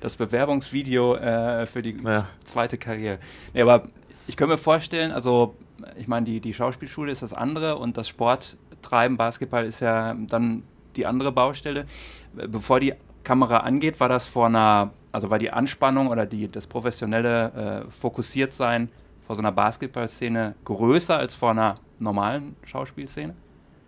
Das 0.00 0.16
Bewerbungsvideo 0.16 1.14
äh, 1.14 1.64
für 1.64 1.80
die 1.80 1.96
ja. 2.04 2.26
zweite 2.44 2.76
Karriere. 2.76 3.18
Nee, 3.54 3.62
aber 3.62 3.84
ich 4.26 4.36
könnte 4.36 4.52
mir 4.52 4.58
vorstellen, 4.58 5.10
also 5.10 5.54
ich 5.96 6.06
meine, 6.06 6.26
die, 6.26 6.40
die 6.40 6.52
Schauspielschule 6.52 7.10
ist 7.10 7.22
das 7.22 7.32
andere 7.32 7.76
und 7.76 7.96
das 7.96 8.08
Sporttreiben, 8.08 9.16
Basketball 9.16 9.64
ist 9.64 9.80
ja 9.80 10.14
dann 10.28 10.64
die 10.96 11.06
andere 11.06 11.32
Baustelle. 11.32 11.86
Bevor 12.34 12.80
die 12.80 12.92
Kamera 13.22 13.58
angeht, 13.58 13.98
war 14.00 14.10
das 14.10 14.26
vor 14.26 14.46
einer 14.46 14.92
also 15.14 15.30
war 15.30 15.38
die 15.38 15.52
Anspannung 15.52 16.08
oder 16.08 16.26
die, 16.26 16.48
das 16.48 16.66
professionelle 16.66 17.84
äh, 17.86 17.90
Fokussiertsein 17.90 18.88
vor 19.24 19.36
so 19.36 19.42
einer 19.42 19.52
Basketballszene 19.52 20.56
größer 20.64 21.16
als 21.16 21.36
vor 21.36 21.52
einer 21.52 21.76
normalen 22.04 22.54
Schauspielszene? 22.64 23.34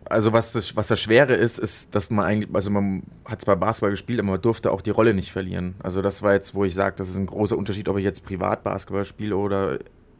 Also 0.08 0.32
was 0.32 0.52
das, 0.52 0.76
was 0.76 0.86
das 0.86 1.00
Schwere 1.00 1.34
ist, 1.34 1.58
ist, 1.58 1.94
dass 1.94 2.10
man 2.10 2.24
eigentlich, 2.24 2.54
also 2.54 2.70
man 2.70 3.02
hat 3.24 3.42
zwar 3.42 3.56
Basketball 3.56 3.90
gespielt, 3.90 4.20
aber 4.20 4.30
man 4.32 4.40
durfte 4.40 4.70
auch 4.70 4.80
die 4.80 4.90
Rolle 4.90 5.14
nicht 5.14 5.32
verlieren. 5.32 5.74
Also 5.82 6.00
das 6.00 6.22
war 6.22 6.32
jetzt, 6.32 6.54
wo 6.54 6.64
ich 6.64 6.74
sage, 6.74 6.94
das 6.96 7.08
ist 7.08 7.16
ein 7.16 7.26
großer 7.26 7.58
Unterschied, 7.58 7.88
ob 7.88 7.98
ich 7.98 8.04
jetzt 8.04 8.24
privat 8.24 8.62
Basketball 8.62 9.04
spiele 9.04 9.36
oder 9.36 9.78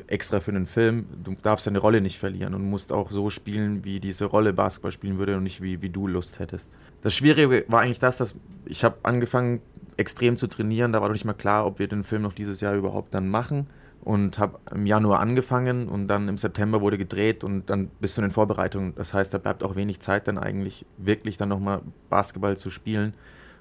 extra 0.08 0.40
für 0.40 0.50
einen 0.50 0.66
Film. 0.66 1.06
Du 1.22 1.36
darfst 1.40 1.66
deine 1.66 1.78
Rolle 1.78 2.00
nicht 2.00 2.18
verlieren 2.18 2.54
und 2.54 2.68
musst 2.68 2.92
auch 2.92 3.10
so 3.10 3.30
spielen, 3.30 3.84
wie 3.84 4.00
diese 4.00 4.24
Rolle 4.24 4.52
Basketball 4.52 4.92
spielen 4.92 5.18
würde 5.18 5.36
und 5.36 5.42
nicht 5.42 5.62
wie, 5.62 5.82
wie 5.82 5.90
du 5.90 6.06
Lust 6.06 6.38
hättest. 6.38 6.68
Das 7.02 7.14
Schwierige 7.14 7.64
war 7.68 7.80
eigentlich 7.82 8.00
das, 8.00 8.16
dass 8.16 8.34
ich 8.66 8.84
habe 8.84 8.96
angefangen 9.02 9.60
extrem 9.96 10.36
zu 10.36 10.46
trainieren. 10.46 10.92
Da 10.92 11.00
war 11.00 11.08
noch 11.08 11.14
nicht 11.14 11.24
mal 11.24 11.32
klar, 11.32 11.66
ob 11.66 11.78
wir 11.78 11.88
den 11.88 12.04
Film 12.04 12.22
noch 12.22 12.32
dieses 12.32 12.60
Jahr 12.60 12.74
überhaupt 12.74 13.14
dann 13.14 13.28
machen. 13.28 13.68
Und 14.02 14.38
habe 14.38 14.60
im 14.72 14.86
Januar 14.86 15.18
angefangen 15.18 15.88
und 15.88 16.06
dann 16.06 16.28
im 16.28 16.38
September 16.38 16.80
wurde 16.80 16.96
gedreht 16.96 17.42
und 17.42 17.68
dann 17.68 17.90
bist 18.00 18.16
du 18.16 18.22
in 18.22 18.28
den 18.28 18.32
Vorbereitungen. 18.32 18.94
Das 18.94 19.12
heißt, 19.12 19.34
da 19.34 19.38
bleibt 19.38 19.64
auch 19.64 19.74
wenig 19.74 19.98
Zeit 19.98 20.28
dann 20.28 20.38
eigentlich 20.38 20.86
wirklich 20.96 21.36
dann 21.36 21.48
nochmal 21.48 21.82
Basketball 22.08 22.56
zu 22.56 22.70
spielen. 22.70 23.14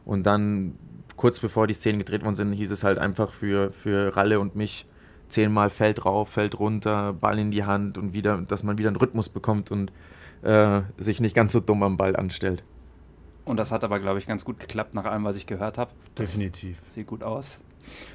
Und 0.05 0.27
dann 0.27 0.77
kurz 1.15 1.39
bevor 1.39 1.65
die 1.65 1.73
Szenen 1.73 1.97
gedreht 1.97 2.23
worden 2.23 2.35
sind, 2.35 2.53
hieß 2.53 2.69
es 2.69 2.83
halt 2.83 2.99
einfach 2.99 3.33
für, 3.33 3.71
für 3.71 4.15
Ralle 4.15 4.39
und 4.39 4.55
mich 4.55 4.85
zehnmal 5.29 5.69
Feld 5.69 6.05
rauf, 6.05 6.29
Feld 6.29 6.59
runter, 6.59 7.13
Ball 7.13 7.39
in 7.39 7.51
die 7.51 7.63
Hand 7.63 7.97
und 7.97 8.13
wieder, 8.13 8.37
dass 8.37 8.63
man 8.63 8.77
wieder 8.77 8.89
einen 8.89 8.97
Rhythmus 8.97 9.29
bekommt 9.29 9.71
und 9.71 9.91
äh, 10.43 10.81
sich 10.97 11.19
nicht 11.19 11.35
ganz 11.35 11.51
so 11.51 11.59
dumm 11.59 11.83
am 11.83 11.97
Ball 11.97 12.15
anstellt. 12.15 12.63
Und 13.45 13.59
das 13.59 13.71
hat 13.71 13.83
aber, 13.83 13.99
glaube 13.99 14.19
ich, 14.19 14.27
ganz 14.27 14.43
gut 14.43 14.59
geklappt 14.59 14.95
nach 14.95 15.05
allem, 15.05 15.23
was 15.23 15.35
ich 15.35 15.45
gehört 15.45 15.77
habe. 15.77 15.91
Definitiv. 16.17 16.81
Sieht 16.89 17.07
gut 17.07 17.23
aus. 17.23 17.61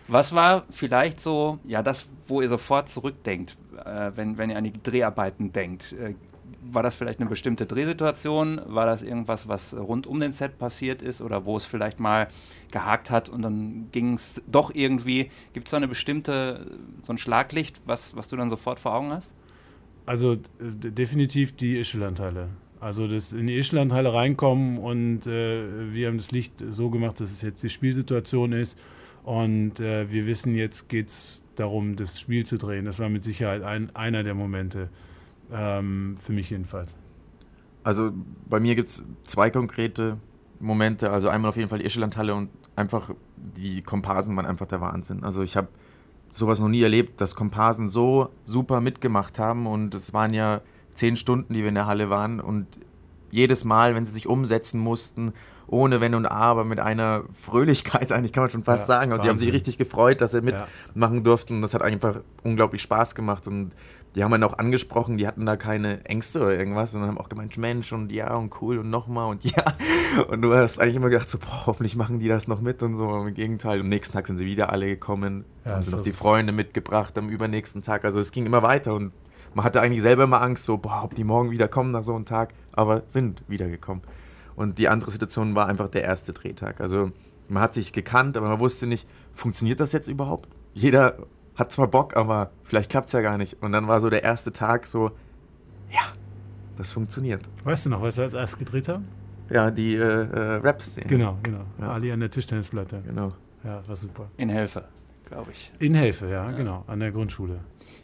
Was 0.09 0.35
war 0.35 0.65
vielleicht 0.71 1.21
so, 1.21 1.59
ja, 1.65 1.83
das, 1.83 2.07
wo 2.27 2.43
ihr 2.43 2.49
sofort 2.49 2.89
zurückdenkt, 2.89 3.57
äh, 3.85 4.11
wenn, 4.15 4.39
wenn 4.39 4.51
ihr 4.51 4.57
an 4.57 4.65
die 4.65 4.73
Dreharbeiten 4.73 5.53
denkt? 5.53 5.93
Äh, 5.93 6.15
war 6.63 6.83
das 6.83 6.95
vielleicht 6.95 7.21
eine 7.21 7.29
bestimmte 7.29 7.67
Drehsituation? 7.67 8.61
War 8.67 8.87
das 8.87 9.03
irgendwas, 9.03 9.49
was 9.49 9.75
rund 9.75 10.07
um 10.07 10.21
den 10.21 10.33
Set 10.33 10.59
passiert 10.59 11.03
ist 11.03 11.21
oder 11.21 11.45
wo 11.45 11.57
es 11.57 11.65
vielleicht 11.65 12.01
mal 12.01 12.29
gehakt 12.71 13.11
hat 13.11 13.29
und 13.29 13.43
dann 13.43 13.89
ging 13.93 14.15
es 14.15 14.43
doch 14.47 14.75
irgendwie? 14.75 15.31
Gibt 15.53 15.69
es 15.69 15.71
da 15.71 15.79
eine 15.79 15.89
bestimmte, 15.89 16.67
so 17.03 17.13
ein 17.13 17.19
Schlaglicht, 17.19 17.81
was, 17.87 18.17
was 18.17 18.29
du 18.29 18.37
dann 18.37 18.51
sofort 18.51 18.79
vor 18.79 18.95
Augen 18.95 19.13
hast? 19.13 19.35
Also 20.07 20.37
definitiv 20.59 21.57
die 21.57 21.79
Ischelandteile. 21.79 22.49
Also 22.81 23.07
das 23.07 23.33
in 23.33 23.47
die 23.47 23.59
Ischlandhalle 23.59 24.13
reinkommen 24.13 24.79
und 24.79 25.27
äh, 25.27 25.93
wir 25.93 26.09
haben 26.09 26.17
das 26.17 26.33
Licht 26.33 26.65
so 26.67 26.89
gemacht, 26.89 27.21
dass 27.21 27.31
es 27.31 27.43
jetzt 27.43 27.63
die 27.63 27.69
Spielsituation 27.69 28.53
ist. 28.53 28.79
Und 29.23 29.81
äh, 29.81 30.11
wir 30.11 30.27
wissen, 30.27 30.55
jetzt 30.55 30.89
geht 30.89 31.09
es 31.09 31.45
darum, 31.55 31.97
das 31.97 32.19
Spiel 32.19 32.47
zu 32.47 32.57
drehen. 32.57 32.85
Das 32.85 32.99
war 32.99 33.09
mit 33.09 33.23
Sicherheit 33.23 33.63
ein, 33.63 33.95
einer 33.95 34.23
der 34.23 34.35
Momente, 34.35 34.89
ähm, 35.53 36.17
für 36.17 36.33
mich 36.33 36.51
jedenfalls. 36.51 36.95
Also 37.83 38.13
bei 38.49 38.61
mir 38.61 38.75
gibt 38.75 38.89
es 38.91 39.07
zwei 39.25 39.51
konkrete 39.51 40.19
Momente. 40.59 41.11
Also 41.11 41.29
einmal 41.29 41.51
auf 41.51 41.57
jeden 41.57 41.69
Fall 41.69 41.79
die 41.79 41.87
Ischelandhalle 41.87 42.35
und 42.35 42.51
einfach 42.77 43.11
die 43.37 43.83
Komparsen 43.83 44.37
waren 44.37 44.47
einfach 44.47 44.67
der 44.67 44.81
Wahnsinn. 44.81 45.25
Also 45.25 45.43
ich 45.43 45.57
habe 45.57 45.69
sowas 46.31 46.61
noch 46.61 46.69
nie 46.69 46.83
erlebt, 46.83 47.21
dass 47.21 47.35
Komparsen 47.35 47.89
so 47.89 48.31
super 48.45 48.81
mitgemacht 48.81 49.39
haben 49.39 49.67
und 49.67 49.95
es 49.95 50.13
waren 50.15 50.33
ja 50.33 50.61
zehn 50.95 51.17
Stunden, 51.17 51.55
die 51.55 51.61
wir 51.61 51.69
in 51.69 51.75
der 51.75 51.87
Halle 51.87 52.11
waren 52.11 52.41
und 52.41 52.67
jedes 53.31 53.65
Mal, 53.65 53.95
wenn 53.95 54.05
sie 54.05 54.13
sich 54.13 54.27
umsetzen 54.27 54.81
mussten, 54.81 55.33
ohne 55.71 56.01
Wenn 56.01 56.15
und 56.15 56.27
Aber, 56.27 56.65
mit 56.65 56.81
einer 56.81 57.23
Fröhlichkeit 57.41 58.13
eigentlich, 58.13 58.33
kann 58.33 58.43
man 58.43 58.51
schon 58.51 58.65
fast 58.65 58.89
ja, 58.89 58.99
sagen. 58.99 59.13
Also, 59.13 59.23
sie 59.23 59.29
haben 59.29 59.39
sich 59.39 59.53
richtig 59.53 59.79
gefreut, 59.79 60.21
dass 60.21 60.33
sie 60.33 60.43
mitmachen 60.43 61.17
ja. 61.17 61.21
durften. 61.21 61.63
Das 61.63 61.75
hat 61.75 61.83
einfach 61.83 62.21
unglaublich 62.43 62.83
Spaß 62.83 63.15
gemacht. 63.15 63.47
Und 63.47 63.73
die 64.17 64.25
haben 64.25 64.33
dann 64.33 64.43
auch 64.43 64.59
angesprochen, 64.59 65.17
die 65.17 65.29
hatten 65.29 65.47
da 65.47 65.57
keine 65.57 66.05
Ängste 66.05 66.41
oder 66.41 66.59
irgendwas, 66.59 66.91
sondern 66.91 67.11
haben 67.11 67.19
auch 67.19 67.29
gemeint, 67.29 67.57
Mensch, 67.57 67.93
und 67.93 68.11
ja, 68.11 68.35
und 68.35 68.61
cool, 68.61 68.79
und 68.79 68.91
nochmal, 68.91 69.31
und 69.31 69.45
ja. 69.57 69.65
Und 70.29 70.43
du 70.43 70.53
hast 70.53 70.81
eigentlich 70.81 70.97
immer 70.97 71.09
gedacht, 71.09 71.31
so, 71.31 71.39
boah, 71.39 71.67
hoffentlich 71.67 71.95
machen 71.95 72.19
die 72.19 72.27
das 72.27 72.49
noch 72.49 72.61
mit 72.61 72.83
und 72.83 72.97
so. 72.97 73.09
Im 73.09 73.33
Gegenteil, 73.33 73.81
am 73.81 73.89
nächsten 73.89 74.15
Tag 74.15 74.27
sind 74.27 74.37
sie 74.37 74.47
wieder 74.47 74.73
alle 74.73 74.87
gekommen, 74.87 75.45
ja, 75.65 75.73
haben 75.73 75.83
sie 75.83 75.95
noch 75.95 76.03
die 76.03 76.11
Freunde 76.11 76.53
mitgebracht 76.53 77.17
am 77.17 77.29
übernächsten 77.29 77.83
Tag. 77.83 78.05
Also, 78.05 78.19
es 78.19 78.33
ging 78.33 78.47
immer 78.47 78.63
weiter 78.65 78.95
und 78.95 79.13
man 79.55 79.65
hatte 79.65 79.81
eigentlich 79.81 80.03
selber 80.03 80.25
immer 80.25 80.43
Angst, 80.43 80.65
so, 80.65 80.79
boah, 80.79 81.03
ob 81.05 81.15
die 81.15 81.25
morgen 81.25 81.53
wieder 81.53 81.69
kommen 81.69 81.93
nach 81.93 82.03
so 82.03 82.15
einem 82.15 82.25
Tag, 82.25 82.53
aber 82.73 83.03
sind 83.07 83.43
wiedergekommen. 83.49 84.03
Und 84.61 84.79
die 84.79 84.91
andere 84.91 85.11
Situation 85.11 85.55
war 85.55 85.69
einfach 85.69 85.89
der 85.89 86.03
erste 86.03 86.35
Drehtag. 86.35 86.83
Also 86.83 87.13
man 87.49 87.63
hat 87.63 87.73
sich 87.73 87.95
gekannt, 87.95 88.37
aber 88.37 88.51
man 88.51 88.61
wusste 88.61 88.87
nicht, 88.87 89.09
funktioniert 89.33 89.81
das 89.81 89.93
jetzt 89.93 90.07
überhaupt? 90.07 90.51
Jeder 90.75 91.17
hat 91.55 91.73
zwar 91.73 91.89
Bock, 91.89 92.15
aber 92.15 92.51
vielleicht 92.63 92.91
klappt 92.91 93.07
es 93.07 93.15
ja 93.15 93.23
gar 93.23 93.39
nicht. 93.39 93.63
Und 93.63 93.73
dann 93.73 93.89
war 93.89 94.01
so 94.01 94.11
der 94.11 94.23
erste 94.23 94.53
Tag 94.53 94.87
so, 94.87 95.13
ja, 95.91 96.03
das 96.77 96.93
funktioniert. 96.93 97.43
Weißt 97.65 97.87
du 97.87 97.89
noch, 97.89 98.03
was 98.03 98.19
wir 98.19 98.25
als 98.25 98.35
erstes 98.35 98.59
gedreht 98.59 98.89
haben? 98.89 99.09
Ja, 99.49 99.71
die 99.71 99.95
äh, 99.95 100.03
äh, 100.03 100.39
Rap-Szene. 100.57 101.07
Genau, 101.07 101.39
genau. 101.43 101.65
Ja. 101.81 101.93
Ali 101.93 102.13
an 102.13 102.21
der 102.21 102.31
Tischtennisplatte. 102.31 103.01
Genau. 103.07 103.31
Ja, 103.65 103.83
war 103.89 103.97
super. 103.97 104.31
In 104.37 104.51
Helfe, 104.51 104.85
glaube 105.25 105.53
ich. 105.53 105.73
In 105.79 105.95
Helfe, 105.95 106.29
ja, 106.29 106.51
genau, 106.51 106.85
an 106.87 107.01
der 107.01 107.13
Grundschule. 107.13 107.61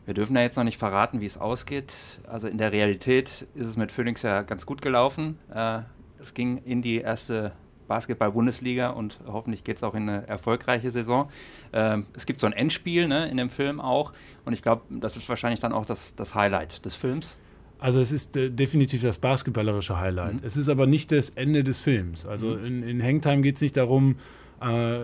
Wir 0.06 0.14
dürfen 0.14 0.34
ja 0.34 0.40
jetzt 0.40 0.56
noch 0.56 0.64
nicht 0.64 0.78
verraten, 0.78 1.20
wie 1.20 1.26
es 1.26 1.36
ausgeht. 1.36 1.92
Also 2.26 2.48
in 2.48 2.56
der 2.56 2.72
Realität 2.72 3.46
ist 3.54 3.66
es 3.66 3.76
mit 3.76 3.92
Phoenix 3.92 4.22
ja 4.22 4.40
ganz 4.40 4.64
gut 4.64 4.80
gelaufen. 4.80 5.38
Äh, 5.52 5.80
es 6.20 6.34
ging 6.34 6.58
in 6.58 6.82
die 6.82 6.98
erste 6.98 7.52
Basketball-Bundesliga 7.88 8.90
und 8.90 9.18
hoffentlich 9.26 9.64
geht 9.64 9.76
es 9.76 9.82
auch 9.82 9.94
in 9.94 10.08
eine 10.08 10.26
erfolgreiche 10.26 10.90
Saison. 10.90 11.28
Ähm, 11.72 12.06
es 12.16 12.26
gibt 12.26 12.40
so 12.40 12.46
ein 12.46 12.52
Endspiel 12.52 13.08
ne, 13.08 13.28
in 13.28 13.36
dem 13.36 13.48
Film 13.48 13.80
auch 13.80 14.12
und 14.44 14.52
ich 14.52 14.62
glaube, 14.62 14.82
das 14.90 15.16
ist 15.16 15.28
wahrscheinlich 15.28 15.60
dann 15.60 15.72
auch 15.72 15.86
das, 15.86 16.14
das 16.14 16.34
Highlight 16.34 16.84
des 16.84 16.96
Films. 16.96 17.38
Also 17.78 18.00
es 18.00 18.10
ist 18.10 18.36
äh, 18.36 18.50
definitiv 18.50 19.02
das 19.02 19.18
basketballerische 19.18 19.98
Highlight. 20.00 20.34
Mhm. 20.34 20.40
Es 20.42 20.56
ist 20.56 20.68
aber 20.68 20.86
nicht 20.86 21.12
das 21.12 21.30
Ende 21.30 21.62
des 21.62 21.78
Films. 21.78 22.26
Also 22.26 22.48
Mhm. 22.56 22.64
in, 22.64 22.82
in 22.82 23.02
Hangtime 23.02 23.42
geht 23.42 23.56
es 23.56 23.62
nicht 23.62 23.76
darum, 23.76 24.16
äh, 24.62 25.02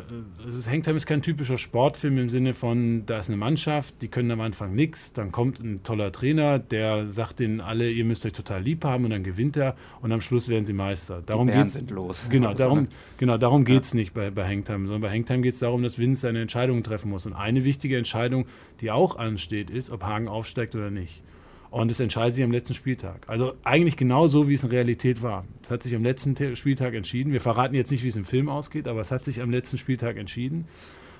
es 0.49 0.57
ist, 0.57 0.71
Hangtime 0.71 0.97
ist 0.97 1.07
kein 1.07 1.21
typischer 1.21 1.59
Sportfilm 1.59 2.17
im 2.19 2.31
Sinne 2.31 2.55
von, 2.55 3.05
da 3.07 3.19
ist 3.19 3.29
eine 3.29 3.37
Mannschaft, 3.37 3.97
die 4.01 4.09
können 4.09 4.31
am 4.31 4.41
Anfang 4.41 4.75
nichts, 4.75 5.13
dann 5.13 5.31
kommt 5.31 5.61
ein 5.61 5.83
toller 5.83 6.11
Trainer, 6.11 6.59
der 6.59 7.07
sagt 7.07 7.41
denen 7.41 7.61
alle, 7.61 7.91
ihr 7.91 8.05
müsst 8.05 8.25
euch 8.25 8.33
total 8.33 8.63
lieb 8.63 8.85
haben 8.85 9.05
und 9.05 9.11
dann 9.11 9.25
gewinnt 9.25 9.57
er 9.57 9.77
und 10.01 10.11
am 10.13 10.21
Schluss 10.21 10.49
werden 10.49 10.65
sie 10.65 10.73
Meister. 10.73 11.23
Darum 11.25 11.47
Bären 11.49 11.63
geht's, 11.63 11.75
sind 11.75 11.91
los. 11.91 12.29
Genau, 12.31 12.51
Das 12.51 12.59
darum, 12.59 12.79
andere. 12.79 12.95
genau, 13.19 13.37
darum 13.37 13.65
geht 13.65 13.83
es 13.83 13.95
nicht 13.95 14.15
bei, 14.15 14.31
bei 14.31 14.49
Hangtime, 14.49 14.87
sondern 14.87 15.03
bei 15.03 15.11
Hangtime 15.11 15.43
geht 15.43 15.55
es 15.55 15.61
darum, 15.61 15.83
dass 15.83 15.99
Vince 15.99 16.23
seine 16.23 16.41
Entscheidungen 16.41 16.83
treffen 16.83 17.11
muss. 17.11 17.27
Und 17.27 17.35
eine 17.35 17.65
wichtige 17.65 17.99
Entscheidung, 17.99 18.47
die 18.81 18.91
auch 18.91 19.17
ansteht, 19.17 19.69
ist, 19.69 19.91
ob 19.91 20.03
Hagen 20.03 20.29
aufsteigt 20.29 20.75
oder 20.75 20.91
nicht. 20.91 21.23
Und 21.73 21.91
das 21.91 22.01
entscheidet 22.01 22.35
sich 22.35 22.45
am 22.45 22.53
letzten 22.53 22.75
Spieltag. 22.75 23.25
Also 23.29 23.55
eigentlich 23.65 23.97
genau 23.97 24.29
so, 24.29 24.47
wie 24.47 24.53
es 24.55 24.63
in 24.63 24.69
Realität 24.69 25.23
war. 25.23 25.45
Es 25.63 25.71
hat 25.71 25.83
sich 25.83 25.95
am 25.97 26.03
letzten 26.03 26.35
Te- 26.35 26.55
Spieltag 26.55 26.93
entschieden. 26.93 27.33
Wir 27.33 27.41
verraten 27.41 27.75
jetzt 27.75 27.91
nicht, 27.91 28.05
wie 28.05 28.09
es 28.09 28.17
im 28.17 28.27
Film 28.27 28.51
ausgeht, 28.51 28.87
aber 28.87 29.01
es 29.01 29.11
hat 29.11 29.25
sich 29.25 29.41
am 29.41 29.51
letzten 29.51 29.79
Spieltag 29.79 30.19
entschieden. 30.19 30.69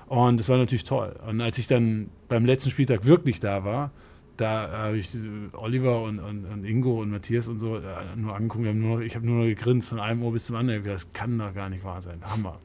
Und 0.05 0.39
das 0.39 0.49
war 0.49 0.57
natürlich 0.59 0.83
toll. 0.83 1.15
Und 1.27 1.41
als 1.41 1.57
ich 1.57 1.65
dann 1.65 2.11
beim 2.27 2.45
letzten 2.45 2.69
Spieltag 2.69 3.05
wirklich 3.05 3.39
da 3.39 3.63
war, 3.63 3.89
da 4.37 4.69
habe 4.71 4.97
ich 4.97 5.09
Oliver 5.53 6.03
und, 6.03 6.19
und, 6.19 6.45
und 6.45 6.65
Ingo 6.65 7.01
und 7.01 7.09
Matthias 7.09 7.47
und 7.47 7.59
so 7.59 7.77
äh, 7.77 7.81
nur 8.15 8.35
angeguckt. 8.35 8.63
Nur 8.63 8.97
noch, 8.97 9.03
ich 9.03 9.15
habe 9.15 9.25
nur 9.25 9.39
noch 9.39 9.45
gegrinst 9.45 9.89
von 9.89 9.99
einem 9.99 10.21
Ohr 10.21 10.33
bis 10.33 10.45
zum 10.45 10.55
anderen. 10.55 10.83
Das 10.83 11.13
kann 11.13 11.37
doch 11.39 11.53
gar 11.55 11.69
nicht 11.69 11.83
wahr 11.83 12.03
sein. 12.03 12.19
Hammer. 12.23 12.59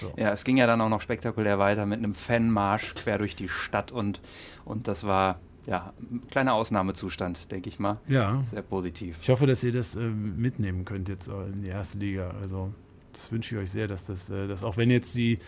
So. 0.00 0.12
Ja, 0.18 0.30
es 0.32 0.44
ging 0.44 0.58
ja 0.58 0.66
dann 0.66 0.80
auch 0.82 0.90
noch 0.90 1.00
spektakulär 1.00 1.58
weiter 1.58 1.86
mit 1.86 1.98
einem 1.98 2.12
Fanmarsch 2.12 2.94
quer 2.94 3.16
durch 3.16 3.34
die 3.34 3.48
Stadt 3.48 3.92
und, 3.92 4.20
und 4.66 4.88
das 4.88 5.04
war 5.04 5.40
ja 5.70 5.94
ein 6.00 6.22
kleiner 6.30 6.54
Ausnahmezustand, 6.54 7.50
denke 7.50 7.68
ich 7.68 7.78
mal. 7.78 7.98
Ja. 8.08 8.42
Sehr 8.42 8.62
positiv. 8.62 9.18
Ich 9.22 9.30
hoffe, 9.30 9.46
dass 9.46 9.62
ihr 9.62 9.72
das 9.72 9.96
äh, 9.96 10.00
mitnehmen 10.00 10.84
könnt 10.84 11.08
jetzt 11.08 11.28
äh, 11.28 11.46
in 11.46 11.62
die 11.62 11.68
erste 11.68 11.98
Liga. 11.98 12.34
Also 12.42 12.74
das 13.12 13.30
wünsche 13.32 13.54
ich 13.54 13.62
euch 13.62 13.70
sehr, 13.70 13.86
dass 13.88 14.06
das, 14.06 14.30
äh, 14.30 14.48
dass 14.48 14.64
auch 14.64 14.76
wenn 14.76 14.90
jetzt 14.90 15.14
die 15.14 15.38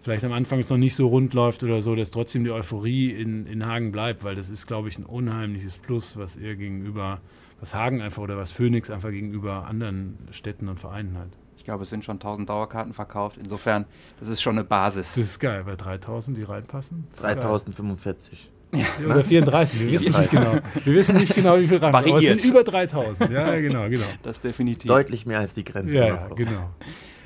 vielleicht 0.00 0.24
am 0.24 0.32
Anfang 0.32 0.60
es 0.60 0.70
noch 0.70 0.78
nicht 0.78 0.94
so 0.94 1.08
rund 1.08 1.34
läuft 1.34 1.64
oder 1.64 1.82
so, 1.82 1.94
dass 1.94 2.10
trotzdem 2.10 2.44
die 2.44 2.50
Euphorie 2.50 3.10
in, 3.10 3.46
in 3.46 3.66
Hagen 3.66 3.92
bleibt, 3.92 4.24
weil 4.24 4.34
das 4.34 4.50
ist, 4.50 4.66
glaube 4.66 4.88
ich, 4.88 4.98
ein 4.98 5.04
unheimliches 5.04 5.76
Plus, 5.76 6.16
was 6.16 6.36
ihr 6.36 6.56
gegenüber, 6.56 7.20
was 7.58 7.74
Hagen 7.74 8.00
einfach 8.00 8.22
oder 8.22 8.36
was 8.36 8.52
Phoenix 8.52 8.88
einfach 8.88 9.10
gegenüber 9.10 9.66
anderen 9.66 10.16
Städten 10.30 10.68
und 10.68 10.78
Vereinen 10.78 11.18
hat. 11.18 11.28
Ich 11.56 11.64
glaube, 11.64 11.84
es 11.84 11.90
sind 11.90 12.04
schon 12.04 12.16
1000 12.16 12.48
Dauerkarten 12.48 12.92
verkauft. 12.92 13.36
Insofern, 13.36 13.84
das 14.18 14.28
ist 14.28 14.42
schon 14.42 14.56
eine 14.56 14.64
Basis. 14.64 15.14
Das 15.14 15.24
ist 15.24 15.38
geil, 15.38 15.62
bei 15.64 15.76
3000, 15.76 16.36
die 16.36 16.42
reinpassen. 16.42 17.04
Das 17.10 17.20
ist 17.20 17.22
geil. 17.24 17.36
3045. 17.36 18.51
Ja, 18.74 18.86
Oder 19.04 19.22
34, 19.22 19.80
wir 19.80 19.92
wissen 19.92 20.18
nicht 20.18 20.30
genau. 20.30 20.58
Wir 20.84 20.94
wissen 20.94 21.16
nicht 21.18 21.34
genau, 21.34 21.58
wie 21.58 21.64
viel 21.64 21.76
rein. 21.76 21.94
Aber 21.94 22.06
es 22.06 22.12
Variiert. 22.12 22.40
sind 22.40 22.50
über 22.50 22.64
3000. 22.64 23.30
Ja, 23.30 23.60
genau, 23.60 23.88
genau. 23.88 24.06
Das 24.22 24.40
definitiv. 24.40 24.88
Deutlich 24.88 25.26
mehr 25.26 25.40
als 25.40 25.52
die 25.52 25.64
Grenze. 25.64 25.96
Ja, 25.96 26.06
ja, 26.06 26.28
genau. 26.34 26.70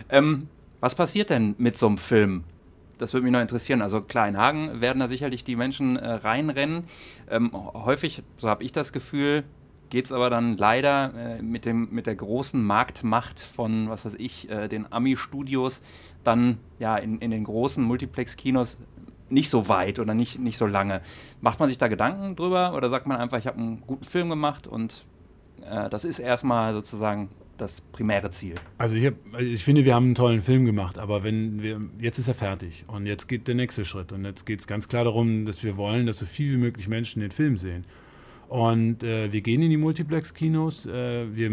Ähm, 0.08 0.48
was 0.80 0.94
passiert 0.94 1.30
denn 1.30 1.54
mit 1.58 1.78
so 1.78 1.86
einem 1.86 1.98
Film? 1.98 2.44
Das 2.98 3.12
würde 3.12 3.24
mich 3.24 3.32
noch 3.32 3.40
interessieren. 3.40 3.82
Also 3.82 4.00
klar, 4.00 4.26
in 4.28 4.36
Hagen 4.36 4.80
werden 4.80 4.98
da 4.98 5.06
sicherlich 5.08 5.44
die 5.44 5.54
Menschen 5.54 5.96
äh, 5.96 6.08
reinrennen. 6.08 6.84
Ähm, 7.30 7.52
häufig, 7.52 8.22
so 8.38 8.48
habe 8.48 8.64
ich 8.64 8.72
das 8.72 8.92
Gefühl, 8.92 9.44
geht 9.90 10.06
es 10.06 10.12
aber 10.12 10.30
dann 10.30 10.56
leider 10.56 11.12
äh, 11.38 11.42
mit, 11.42 11.64
dem, 11.64 11.88
mit 11.92 12.06
der 12.06 12.14
großen 12.14 12.62
Marktmacht 12.62 13.38
von, 13.38 13.88
was 13.88 14.04
weiß 14.04 14.14
ich, 14.18 14.50
äh, 14.50 14.68
den 14.68 14.90
Ami-Studios 14.90 15.82
dann 16.24 16.58
ja 16.78 16.96
in, 16.96 17.18
in 17.18 17.30
den 17.30 17.44
großen 17.44 17.84
Multiplex-Kinos 17.84 18.78
nicht 19.28 19.50
so 19.50 19.68
weit 19.68 19.98
oder 19.98 20.14
nicht, 20.14 20.38
nicht 20.38 20.58
so 20.58 20.66
lange. 20.66 21.00
Macht 21.40 21.60
man 21.60 21.68
sich 21.68 21.78
da 21.78 21.88
Gedanken 21.88 22.36
drüber 22.36 22.74
oder 22.74 22.88
sagt 22.88 23.06
man 23.06 23.16
einfach, 23.16 23.38
ich 23.38 23.46
habe 23.46 23.58
einen 23.58 23.82
guten 23.86 24.04
Film 24.04 24.28
gemacht 24.28 24.66
und 24.66 25.04
äh, 25.68 25.88
das 25.88 26.04
ist 26.04 26.18
erstmal 26.18 26.72
sozusagen 26.72 27.30
das 27.56 27.80
primäre 27.80 28.30
Ziel? 28.30 28.54
Also 28.78 28.96
ich, 28.96 29.06
hab, 29.06 29.14
ich 29.38 29.64
finde, 29.64 29.84
wir 29.84 29.94
haben 29.94 30.06
einen 30.06 30.14
tollen 30.14 30.42
Film 30.42 30.64
gemacht, 30.64 30.98
aber 30.98 31.24
wenn 31.24 31.62
wir, 31.62 31.80
jetzt 31.98 32.18
ist 32.18 32.28
er 32.28 32.34
fertig 32.34 32.84
und 32.86 33.06
jetzt 33.06 33.26
geht 33.26 33.48
der 33.48 33.54
nächste 33.54 33.84
Schritt 33.84 34.12
und 34.12 34.24
jetzt 34.24 34.44
geht 34.44 34.60
es 34.60 34.66
ganz 34.66 34.88
klar 34.88 35.04
darum, 35.04 35.46
dass 35.46 35.62
wir 35.62 35.76
wollen, 35.76 36.06
dass 36.06 36.18
so 36.18 36.26
viel 36.26 36.52
wie 36.52 36.58
möglich 36.58 36.88
Menschen 36.88 37.20
den 37.20 37.30
Film 37.30 37.56
sehen. 37.56 37.84
Und 38.48 39.02
äh, 39.02 39.32
wir 39.32 39.40
gehen 39.40 39.60
in 39.60 39.70
die 39.70 39.76
Multiplex-Kinos. 39.76 40.86
Äh, 40.86 41.34
wir 41.34 41.50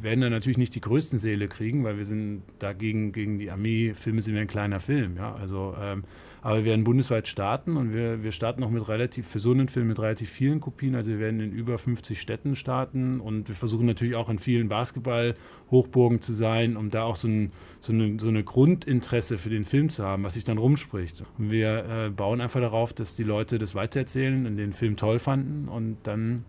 werden 0.00 0.20
da 0.22 0.30
natürlich 0.30 0.56
nicht 0.56 0.74
die 0.74 0.80
größten 0.80 1.18
Säle 1.18 1.46
kriegen, 1.46 1.84
weil 1.84 1.98
wir 1.98 2.06
sind 2.06 2.42
dagegen 2.58 3.12
gegen 3.12 3.36
die 3.36 3.50
Armee-Filme 3.50 4.22
sind 4.22 4.34
wir 4.34 4.40
ein 4.40 4.46
kleiner 4.46 4.80
Film. 4.80 5.16
Ja? 5.18 5.34
Also, 5.34 5.74
ähm, 5.78 6.04
aber 6.42 6.56
wir 6.58 6.64
werden 6.64 6.82
bundesweit 6.82 7.28
starten 7.28 7.76
und 7.76 7.94
wir, 7.94 8.24
wir 8.24 8.32
starten 8.32 8.64
auch 8.64 8.70
mit 8.70 8.86
relativ, 8.88 9.28
für 9.28 9.38
so 9.38 9.52
einen 9.52 9.68
Film 9.68 9.86
mit 9.86 10.00
relativ 10.00 10.28
vielen 10.28 10.60
Kopien. 10.60 10.96
Also 10.96 11.12
wir 11.12 11.20
werden 11.20 11.38
in 11.38 11.52
über 11.52 11.78
50 11.78 12.20
Städten 12.20 12.56
starten 12.56 13.20
und 13.20 13.48
wir 13.48 13.54
versuchen 13.54 13.86
natürlich 13.86 14.16
auch 14.16 14.28
in 14.28 14.38
vielen 14.38 14.68
Basketball-Hochburgen 14.68 16.20
zu 16.20 16.32
sein, 16.32 16.76
um 16.76 16.90
da 16.90 17.04
auch 17.04 17.14
so, 17.14 17.28
ein, 17.28 17.52
so, 17.80 17.92
eine, 17.92 18.18
so 18.18 18.26
eine 18.26 18.42
Grundinteresse 18.42 19.38
für 19.38 19.50
den 19.50 19.62
Film 19.62 19.88
zu 19.88 20.02
haben, 20.02 20.24
was 20.24 20.34
sich 20.34 20.42
dann 20.42 20.58
rumspricht. 20.58 21.22
Und 21.38 21.52
wir 21.52 21.84
äh, 21.84 22.10
bauen 22.10 22.40
einfach 22.40 22.60
darauf, 22.60 22.92
dass 22.92 23.14
die 23.14 23.24
Leute 23.24 23.58
das 23.58 23.76
weitererzählen 23.76 24.44
und 24.44 24.56
den 24.56 24.72
Film 24.72 24.96
toll 24.96 25.20
fanden 25.20 25.68
und 25.68 25.98
dann 26.02 26.44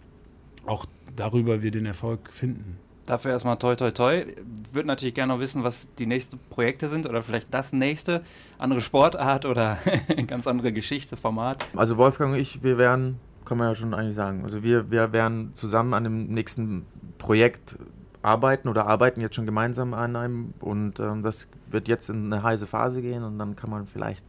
auch 0.65 0.87
darüber 1.15 1.61
wir 1.61 1.69
den 1.69 1.85
Erfolg 1.85 2.33
finden. 2.33 2.79
Dafür 3.05 3.31
erstmal 3.31 3.57
toi 3.57 3.75
toi 3.75 3.91
toi. 3.91 4.25
Würde 4.71 4.87
natürlich 4.87 5.13
gerne 5.13 5.33
noch 5.33 5.39
wissen, 5.39 5.63
was 5.63 5.87
die 5.99 6.05
nächsten 6.05 6.39
Projekte 6.49 6.87
sind 6.87 7.05
oder 7.05 7.21
vielleicht 7.21 7.53
das 7.53 7.73
nächste. 7.73 8.21
Andere 8.57 8.79
Sportart 8.81 9.45
oder 9.45 9.77
ganz 10.27 10.47
andere 10.47 10.71
Geschichte, 10.71 11.17
Format. 11.17 11.65
Also 11.75 11.97
Wolfgang 11.97 12.33
und 12.33 12.39
ich, 12.39 12.63
wir 12.63 12.77
werden, 12.77 13.19
kann 13.43 13.57
man 13.57 13.69
ja 13.69 13.75
schon 13.75 13.93
eigentlich 13.93 14.15
sagen, 14.15 14.43
also 14.43 14.63
wir, 14.63 14.89
wir 14.89 15.11
werden 15.11 15.51
zusammen 15.53 15.93
an 15.93 16.05
dem 16.05 16.27
nächsten 16.27 16.85
Projekt 17.17 17.77
arbeiten 18.21 18.69
oder 18.69 18.87
arbeiten 18.87 19.19
jetzt 19.19 19.35
schon 19.35 19.45
gemeinsam 19.45 19.93
an 19.93 20.15
einem 20.15 20.53
und 20.61 20.99
ähm, 21.01 21.23
das 21.23 21.49
wird 21.69 21.89
jetzt 21.89 22.09
in 22.09 22.31
eine 22.31 22.41
heiße 22.41 22.67
Phase 22.67 23.01
gehen 23.01 23.23
und 23.23 23.37
dann 23.37 23.57
kann 23.57 23.69
man 23.69 23.85
vielleicht 23.85 24.25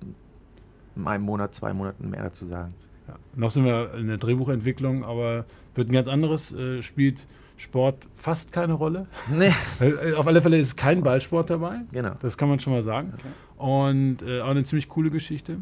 in 0.96 1.06
einem 1.06 1.24
Monat, 1.24 1.54
zwei 1.54 1.72
Monaten 1.72 2.10
mehr 2.10 2.24
dazu 2.24 2.46
sagen. 2.46 2.74
Ja. 3.06 3.14
Noch 3.36 3.50
sind 3.50 3.64
wir 3.64 3.94
in 3.94 4.08
der 4.08 4.16
Drehbuchentwicklung, 4.16 5.04
aber 5.04 5.44
wird 5.74 5.88
ein 5.90 5.92
ganz 5.92 6.08
anderes, 6.08 6.52
äh, 6.52 6.82
spielt 6.82 7.26
Sport 7.56 8.06
fast 8.16 8.52
keine 8.52 8.72
Rolle. 8.74 9.06
Nee, 9.30 9.52
Äh, 9.80 10.14
Auf 10.14 10.26
alle 10.26 10.42
Fälle 10.42 10.58
ist 10.58 10.76
kein 10.76 11.02
Ballsport 11.02 11.50
dabei. 11.50 11.80
genau. 11.92 12.12
Das 12.20 12.36
kann 12.36 12.48
man 12.48 12.58
schon 12.58 12.72
mal 12.72 12.82
sagen. 12.82 13.12
Okay. 13.14 13.28
Und 13.56 14.22
äh, 14.22 14.40
auch 14.40 14.48
eine 14.48 14.64
ziemlich 14.64 14.88
coole 14.88 15.10
Geschichte. 15.10 15.58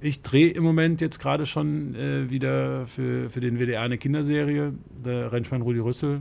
Ich 0.00 0.22
drehe 0.22 0.50
im 0.50 0.62
Moment 0.62 1.00
jetzt 1.00 1.18
gerade 1.18 1.44
schon 1.44 1.94
äh, 1.94 2.30
wieder 2.30 2.86
für, 2.86 3.28
für 3.30 3.40
den 3.40 3.58
WDR 3.58 3.82
eine 3.82 3.98
Kinderserie, 3.98 4.72
der 5.04 5.32
Rennschwein 5.32 5.60
Rudi 5.62 5.80
Rüssel. 5.80 6.20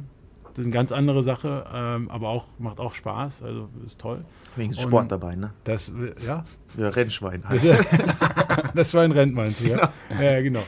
Das 0.53 0.59
ist 0.63 0.65
eine 0.65 0.73
ganz 0.73 0.91
andere 0.91 1.21
Sache, 1.21 1.65
ähm, 1.71 2.09
aber 2.09 2.29
auch, 2.29 2.45
macht 2.57 2.79
auch 2.79 2.95
Spaß, 2.95 3.43
also 3.43 3.69
ist 3.85 4.01
toll. 4.01 4.25
Wegen 4.55 4.71
Und- 4.71 4.79
Sport 4.81 5.11
dabei, 5.11 5.35
ne? 5.35 5.53
Das, 5.63 5.89
äh, 5.89 6.15
ja, 6.25 6.43
Ja, 6.75 6.89
Rennschwein 6.89 7.43
halt. 7.47 7.61
das 8.73 8.89
Schwein 8.91 9.11
rennt, 9.11 9.35
meinst 9.35 9.61
du, 9.61 9.65
ja? 9.69 9.93
Ja, 10.19 10.41
genau. 10.41 10.63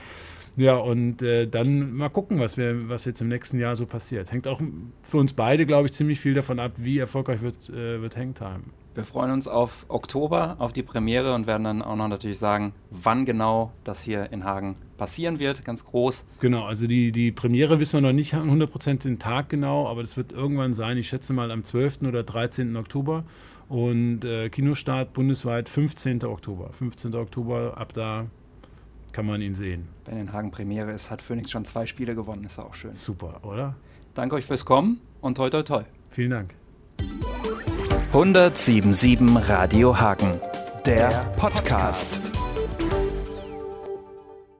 Ja, 0.57 0.75
und 0.75 1.21
äh, 1.21 1.47
dann 1.47 1.93
mal 1.93 2.09
gucken, 2.09 2.39
was, 2.39 2.57
wir, 2.57 2.89
was 2.89 3.05
jetzt 3.05 3.21
im 3.21 3.29
nächsten 3.29 3.59
Jahr 3.59 3.75
so 3.75 3.85
passiert. 3.85 4.31
Hängt 4.31 4.47
auch 4.47 4.61
für 5.01 5.17
uns 5.17 5.33
beide, 5.33 5.65
glaube 5.65 5.87
ich, 5.87 5.93
ziemlich 5.93 6.19
viel 6.19 6.33
davon 6.33 6.59
ab, 6.59 6.73
wie 6.77 6.97
erfolgreich 6.99 7.41
wird, 7.41 7.69
äh, 7.69 8.01
wird 8.01 8.17
Hangtime. 8.17 8.61
Wir 8.95 9.03
freuen 9.03 9.31
uns 9.31 9.47
auf 9.47 9.85
Oktober, 9.87 10.55
auf 10.59 10.73
die 10.73 10.83
Premiere 10.83 11.33
und 11.33 11.47
werden 11.47 11.63
dann 11.63 11.81
auch 11.81 11.95
noch 11.95 12.07
natürlich 12.07 12.39
sagen, 12.39 12.73
wann 12.89 13.25
genau 13.25 13.71
das 13.83 14.01
hier 14.01 14.31
in 14.31 14.43
Hagen 14.43 14.73
passieren 14.97 15.39
wird, 15.39 15.63
ganz 15.63 15.85
groß. 15.85 16.25
Genau, 16.41 16.65
also 16.65 16.87
die, 16.87 17.11
die 17.11 17.31
Premiere 17.31 17.79
wissen 17.79 17.93
wir 17.93 18.01
noch 18.01 18.13
nicht 18.13 18.33
100% 18.33 19.03
den 19.03 19.19
Tag 19.19 19.47
genau, 19.49 19.87
aber 19.87 20.01
das 20.01 20.17
wird 20.17 20.31
irgendwann 20.31 20.73
sein, 20.73 20.97
ich 20.97 21.07
schätze 21.07 21.33
mal 21.33 21.51
am 21.51 21.63
12. 21.63 22.01
oder 22.01 22.23
13. 22.23 22.75
Oktober. 22.75 23.23
Und 23.69 24.25
äh, 24.25 24.49
Kinostart 24.49 25.13
bundesweit 25.13 25.69
15. 25.69 26.23
Oktober. 26.23 26.73
15. 26.73 27.13
Oktober, 27.13 27.77
ab 27.77 27.93
da 27.93 28.25
kann 29.13 29.25
man 29.25 29.41
ihn 29.41 29.55
sehen. 29.55 29.87
Wenn 30.05 30.17
in 30.17 30.33
Hagen 30.33 30.51
Premiere 30.51 30.91
ist, 30.91 31.11
hat 31.11 31.21
Phoenix 31.21 31.51
schon 31.51 31.65
zwei 31.65 31.85
Spiele 31.85 32.15
gewonnen, 32.15 32.43
ist 32.43 32.59
auch 32.59 32.73
schön. 32.75 32.95
Super, 32.95 33.39
oder? 33.43 33.75
Danke 34.13 34.35
euch 34.35 34.45
fürs 34.45 34.65
Kommen 34.65 35.01
und 35.21 35.37
toi 35.37 35.49
toi 35.49 35.63
toi. 35.63 35.83
Vielen 36.09 36.31
Dank. 36.31 36.53
1077 38.13 39.49
Radio 39.49 39.99
Hagen, 39.99 40.39
der 40.85 41.09
Podcast. 41.37 42.31